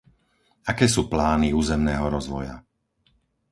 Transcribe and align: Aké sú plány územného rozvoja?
Aké 0.71 0.85
sú 0.93 1.01
plány 1.13 1.43
územného 1.61 2.05
rozvoja? 2.15 2.55